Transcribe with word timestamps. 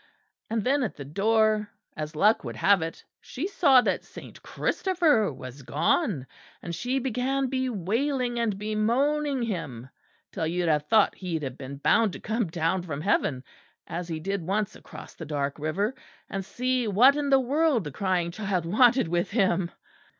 And 0.49 0.63
then 0.63 0.81
at 0.81 0.95
the 0.95 1.05
door, 1.05 1.69
as 1.95 2.15
luck 2.15 2.43
would 2.43 2.55
have 2.55 2.79
had 2.81 2.87
it, 2.87 3.05
she 3.19 3.45
saw 3.47 3.81
that 3.81 4.03
Saint 4.03 4.41
Christopher 4.41 5.31
was 5.31 5.61
gone; 5.61 6.25
and 6.59 6.73
she 6.73 6.97
began 6.97 7.49
bewailing 7.49 8.39
and 8.39 8.57
bemoaning 8.57 9.43
him 9.43 9.89
until 10.31 10.47
you'd 10.47 10.67
have 10.69 10.87
thought 10.87 11.13
he'd 11.13 11.43
have 11.43 11.55
been 11.59 11.77
bound 11.77 12.13
to 12.13 12.19
come 12.19 12.47
down 12.47 12.81
from 12.81 13.01
heaven, 13.01 13.43
as 13.85 14.07
he 14.07 14.19
did 14.19 14.41
once 14.41 14.75
across 14.75 15.13
the 15.13 15.23
dark 15.27 15.59
river, 15.59 15.93
and 16.31 16.43
see 16.43 16.87
what 16.87 17.15
in 17.15 17.29
the 17.29 17.39
world 17.39 17.83
the 17.83 17.91
crying 17.91 18.31
child 18.31 18.65
wanted 18.65 19.07
with 19.07 19.29
him." 19.29 19.69